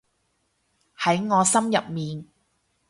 [0.97, 2.25] 喺我心入面